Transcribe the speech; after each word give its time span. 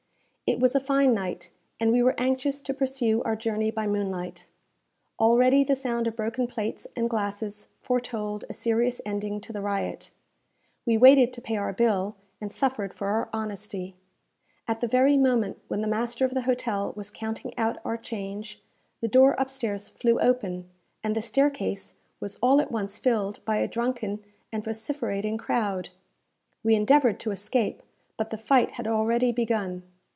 It 0.47 0.59
was 0.59 0.75
a 0.75 0.81
fine 0.81 1.13
night, 1.13 1.49
and 1.79 1.93
we 1.93 2.03
were 2.03 2.13
anxious 2.17 2.59
to 2.63 2.73
pursue 2.73 3.23
our 3.23 3.37
journey 3.37 3.71
by 3.71 3.87
moonlight. 3.87 4.49
Already 5.17 5.63
the 5.63 5.77
sound 5.77 6.07
of 6.07 6.17
broken 6.17 6.45
plates 6.45 6.85
and 6.93 7.09
glasses 7.09 7.69
foretold 7.79 8.43
a 8.49 8.53
serious 8.53 8.99
ending 9.05 9.39
to 9.39 9.53
the 9.53 9.61
riot. 9.61 10.11
We 10.85 10.97
waited 10.97 11.31
to 11.31 11.41
pay 11.41 11.55
our 11.55 11.71
bill, 11.71 12.17
and 12.41 12.51
suffered 12.51 12.93
for 12.93 13.07
our 13.07 13.29
honesty. 13.31 13.95
At 14.67 14.81
the 14.81 14.89
very 14.89 15.15
moment 15.15 15.57
when 15.69 15.79
the 15.79 15.87
master 15.87 16.25
of 16.25 16.33
the 16.33 16.41
hotel 16.41 16.91
was 16.97 17.11
counting 17.11 17.57
out 17.57 17.77
our 17.85 17.95
change, 17.95 18.61
the 18.99 19.07
door 19.07 19.35
upstairs 19.37 19.87
flew 19.87 20.19
open, 20.19 20.69
and 21.01 21.15
the 21.15 21.21
staircase 21.21 21.93
was 22.19 22.35
all 22.41 22.59
at 22.59 22.73
once 22.73 22.97
filled 22.97 23.39
by 23.45 23.55
a 23.59 23.69
drunken 23.69 24.21
and 24.51 24.65
vociferating 24.65 25.37
crowd. 25.37 25.87
We 26.61 26.75
endeavoured 26.75 27.21
to 27.21 27.31
escape; 27.31 27.81
but 28.17 28.31
the 28.31 28.37
fight 28.37 28.71
had 28.71 28.85
already 28.85 29.31
begun. 29.31 29.83